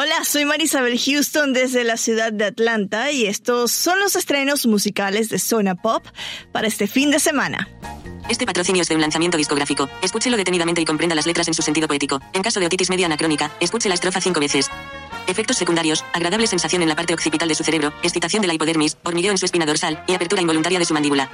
Hola, 0.00 0.24
soy 0.24 0.44
Marisabel 0.44 0.96
Houston 0.96 1.52
desde 1.52 1.82
la 1.82 1.96
ciudad 1.96 2.32
de 2.32 2.44
Atlanta 2.44 3.10
y 3.10 3.26
estos 3.26 3.72
son 3.72 3.98
los 3.98 4.14
estrenos 4.14 4.64
musicales 4.64 5.28
de 5.28 5.40
Zona 5.40 5.74
Pop 5.74 6.06
para 6.52 6.68
este 6.68 6.86
fin 6.86 7.10
de 7.10 7.18
semana. 7.18 7.68
Este 8.28 8.46
patrocinio 8.46 8.82
es 8.82 8.88
de 8.88 8.94
un 8.94 9.00
lanzamiento 9.00 9.36
discográfico. 9.36 9.90
Escúchelo 10.00 10.36
detenidamente 10.36 10.80
y 10.80 10.84
comprenda 10.84 11.16
las 11.16 11.26
letras 11.26 11.48
en 11.48 11.54
su 11.54 11.62
sentido 11.62 11.88
poético. 11.88 12.20
En 12.32 12.42
caso 12.42 12.60
de 12.60 12.66
otitis 12.66 12.90
media 12.90 13.06
anacrónica, 13.06 13.50
escuche 13.58 13.88
la 13.88 13.96
estrofa 13.96 14.20
cinco 14.20 14.38
veces. 14.38 14.70
Efectos 15.26 15.56
secundarios, 15.56 16.04
agradable 16.12 16.46
sensación 16.46 16.82
en 16.82 16.90
la 16.90 16.94
parte 16.94 17.12
occipital 17.12 17.48
de 17.48 17.56
su 17.56 17.64
cerebro, 17.64 17.92
excitación 18.04 18.40
de 18.40 18.46
la 18.46 18.54
hipodermis, 18.54 18.98
hormigueo 19.02 19.32
en 19.32 19.38
su 19.38 19.46
espina 19.46 19.66
dorsal 19.66 20.04
y 20.06 20.14
apertura 20.14 20.40
involuntaria 20.40 20.78
de 20.78 20.84
su 20.84 20.94
mandíbula. 20.94 21.28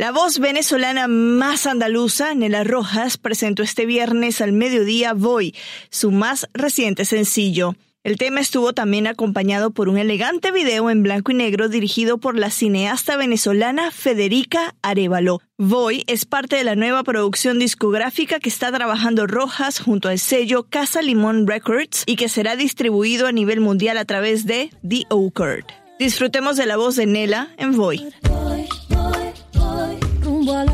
La 0.00 0.12
voz 0.12 0.38
venezolana 0.38 1.08
más 1.08 1.66
andaluza, 1.66 2.32
Nela 2.32 2.64
Rojas, 2.64 3.18
presentó 3.18 3.62
este 3.62 3.84
viernes 3.84 4.40
al 4.40 4.52
mediodía 4.52 5.12
Voy, 5.12 5.54
su 5.90 6.10
más 6.10 6.48
reciente 6.54 7.04
sencillo. 7.04 7.74
El 8.02 8.16
tema 8.16 8.40
estuvo 8.40 8.72
también 8.72 9.06
acompañado 9.06 9.72
por 9.72 9.90
un 9.90 9.98
elegante 9.98 10.52
video 10.52 10.88
en 10.88 11.02
blanco 11.02 11.32
y 11.32 11.34
negro 11.34 11.68
dirigido 11.68 12.16
por 12.16 12.38
la 12.38 12.48
cineasta 12.48 13.18
venezolana 13.18 13.90
Federica 13.90 14.74
Arevalo. 14.80 15.42
Voy 15.58 16.04
es 16.06 16.24
parte 16.24 16.56
de 16.56 16.64
la 16.64 16.76
nueva 16.76 17.04
producción 17.04 17.58
discográfica 17.58 18.40
que 18.40 18.48
está 18.48 18.72
trabajando 18.72 19.26
Rojas 19.26 19.80
junto 19.80 20.08
al 20.08 20.18
sello 20.18 20.62
Casa 20.62 21.02
Limón 21.02 21.46
Records 21.46 22.04
y 22.06 22.16
que 22.16 22.30
será 22.30 22.56
distribuido 22.56 23.26
a 23.26 23.32
nivel 23.32 23.60
mundial 23.60 23.98
a 23.98 24.06
través 24.06 24.46
de 24.46 24.70
The 24.80 25.04
Occurred. 25.10 25.66
Disfrutemos 25.98 26.56
de 26.56 26.64
la 26.64 26.78
voz 26.78 26.96
de 26.96 27.04
Nela 27.04 27.50
en 27.58 27.76
Voy. 27.76 28.10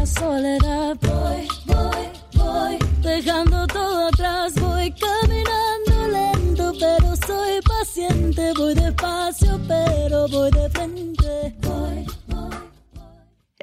Soledad. 0.07 0.97
Voy, 1.03 1.49
voy, 1.67 2.09
voy, 2.35 2.79
dejando 3.03 3.67
todo 3.67 4.09
atrás. 4.09 4.55
Voy 4.55 4.93
caminando 4.93 6.09
lento, 6.09 6.73
pero 6.79 7.17
soy 7.27 7.61
paciente. 7.63 8.53
Voy 8.57 8.75
despacio, 8.75 9.61
pero 9.67 10.29
voy 10.29 10.51
de 10.51 10.71
frente. 10.71 11.17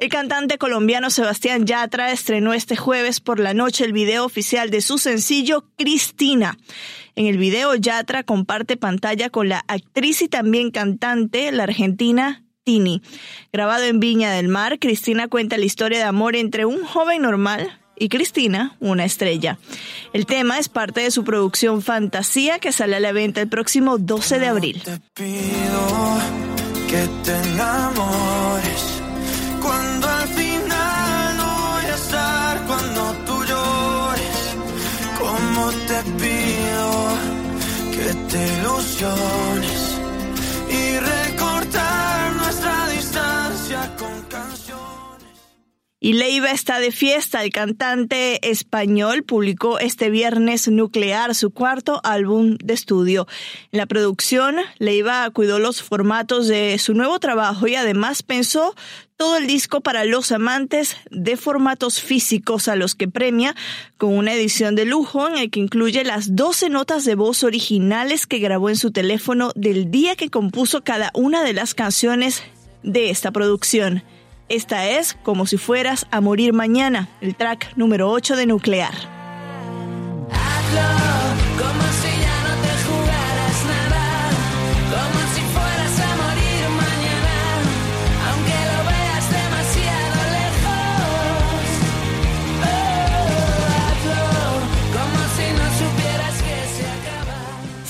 El 0.04 0.10
cantante 0.10 0.58
colombiano 0.58 1.08
Sebastián 1.08 1.64
Yatra 1.64 2.12
estrenó 2.12 2.52
este 2.52 2.76
jueves 2.76 3.20
por 3.20 3.40
la 3.40 3.54
noche 3.54 3.86
el 3.86 3.94
video 3.94 4.26
oficial 4.26 4.68
de 4.68 4.82
su 4.82 4.98
sencillo 4.98 5.70
Cristina. 5.78 6.58
En 7.16 7.24
el 7.24 7.38
video 7.38 7.74
Yatra 7.74 8.22
comparte 8.22 8.76
pantalla 8.76 9.30
con 9.30 9.48
la 9.48 9.64
actriz 9.66 10.20
y 10.20 10.28
también 10.28 10.72
cantante, 10.72 11.50
la 11.52 11.62
argentina 11.62 12.43
Grabado 13.52 13.84
en 13.84 14.00
Viña 14.00 14.32
del 14.32 14.48
Mar, 14.48 14.78
Cristina 14.78 15.28
cuenta 15.28 15.58
la 15.58 15.66
historia 15.66 15.98
de 15.98 16.04
amor 16.04 16.34
entre 16.34 16.64
un 16.64 16.82
joven 16.82 17.20
normal 17.20 17.78
y 17.94 18.08
Cristina, 18.08 18.74
una 18.80 19.04
estrella. 19.04 19.58
El 20.14 20.24
tema 20.24 20.58
es 20.58 20.70
parte 20.70 21.02
de 21.02 21.10
su 21.10 21.24
producción 21.24 21.82
Fantasía 21.82 22.58
que 22.58 22.72
sale 22.72 22.96
a 22.96 23.00
la 23.00 23.12
venta 23.12 23.42
el 23.42 23.48
próximo 23.48 23.98
12 23.98 24.38
de 24.38 24.46
abril. 24.46 24.82
Te 24.82 24.98
pido 25.12 26.18
que 26.88 27.06
te 27.22 27.36
enamores 27.50 29.02
cuando 29.60 30.08
al 30.08 30.28
final 30.28 31.36
voy 31.36 31.84
a 31.84 31.94
estar 31.94 32.66
cuando 32.66 33.12
tú 33.26 33.44
llores. 33.44 34.56
Te 35.86 36.02
pido 36.12 36.88
que 37.92 38.14
te 38.30 38.58
ilusiones 38.58 39.73
Y 46.04 46.12
Leiva 46.12 46.50
está 46.50 46.80
de 46.80 46.92
fiesta. 46.92 47.42
El 47.42 47.50
cantante 47.50 48.50
español 48.50 49.22
publicó 49.22 49.78
este 49.78 50.10
viernes 50.10 50.68
Nuclear, 50.68 51.34
su 51.34 51.48
cuarto 51.48 52.02
álbum 52.04 52.58
de 52.62 52.74
estudio. 52.74 53.26
En 53.72 53.78
la 53.78 53.86
producción, 53.86 54.56
Leiva 54.78 55.30
cuidó 55.30 55.58
los 55.58 55.82
formatos 55.82 56.46
de 56.46 56.76
su 56.76 56.92
nuevo 56.92 57.18
trabajo 57.20 57.68
y 57.68 57.76
además 57.76 58.22
pensó 58.22 58.74
todo 59.16 59.38
el 59.38 59.46
disco 59.46 59.80
para 59.80 60.04
los 60.04 60.30
amantes 60.30 60.98
de 61.10 61.38
formatos 61.38 62.02
físicos 62.02 62.68
a 62.68 62.76
los 62.76 62.94
que 62.94 63.08
premia 63.08 63.56
con 63.96 64.12
una 64.12 64.34
edición 64.34 64.74
de 64.74 64.84
lujo 64.84 65.26
en 65.26 65.38
el 65.38 65.50
que 65.50 65.60
incluye 65.60 66.04
las 66.04 66.36
12 66.36 66.68
notas 66.68 67.06
de 67.06 67.14
voz 67.14 67.42
originales 67.44 68.26
que 68.26 68.40
grabó 68.40 68.68
en 68.68 68.76
su 68.76 68.92
teléfono 68.92 69.52
del 69.54 69.90
día 69.90 70.16
que 70.16 70.28
compuso 70.28 70.84
cada 70.84 71.10
una 71.14 71.42
de 71.44 71.54
las 71.54 71.72
canciones 71.72 72.42
de 72.82 73.08
esta 73.08 73.30
producción. 73.30 74.02
Esta 74.50 74.88
es 74.90 75.14
Como 75.22 75.46
si 75.46 75.56
fueras 75.56 76.06
a 76.10 76.20
morir 76.20 76.52
mañana, 76.52 77.08
el 77.22 77.34
track 77.34 77.72
número 77.76 78.10
8 78.10 78.36
de 78.36 78.46
Nuclear. 78.46 79.13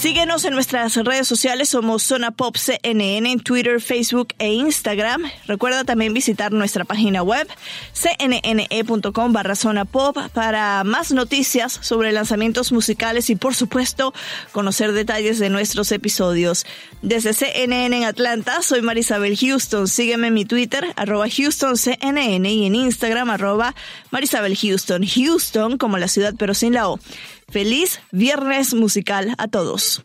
Síguenos 0.04 0.44
en 0.44 0.52
nuestras 0.52 0.94
redes 0.96 1.26
sociales, 1.26 1.70
somos 1.70 2.02
Zona 2.02 2.30
Pop 2.30 2.58
CNN 2.58 3.32
en 3.32 3.40
Twitter, 3.40 3.80
Facebook 3.80 4.34
e 4.38 4.52
Instagram. 4.52 5.22
Recuerda 5.46 5.84
también 5.84 6.12
visitar 6.12 6.52
nuestra 6.52 6.84
página 6.84 7.22
web 7.22 7.48
cnne.com 7.94 9.32
barra 9.32 9.56
Zona 9.56 9.86
Pop 9.86 10.18
para 10.34 10.84
más 10.84 11.10
noticias 11.12 11.78
sobre 11.80 12.12
lanzamientos 12.12 12.70
musicales 12.70 13.30
y 13.30 13.36
por 13.36 13.54
supuesto 13.54 14.12
conocer 14.52 14.92
detalles 14.92 15.38
de 15.38 15.48
nuestros 15.48 15.90
episodios. 15.90 16.66
Desde 17.00 17.32
CNN 17.32 17.96
en 17.96 18.04
Atlanta, 18.04 18.60
soy 18.60 18.82
Marisabel 18.82 19.38
Houston. 19.38 19.88
Sígueme 19.88 20.26
en 20.26 20.34
mi 20.34 20.44
Twitter, 20.44 20.92
arroba 20.96 21.28
HoustonCNN 21.28 22.44
y 22.44 22.66
en 22.66 22.74
Instagram, 22.74 23.30
arroba 23.30 23.74
Marisabel 24.10 24.54
Houston. 24.54 25.02
Houston 25.06 25.78
como 25.78 25.96
la 25.96 26.08
ciudad 26.08 26.34
pero 26.36 26.52
sin 26.52 26.74
la 26.74 26.90
O. 26.90 27.00
Feliz 27.54 28.00
viernes 28.10 28.74
musical 28.74 29.32
a 29.38 29.46
todos. 29.46 30.02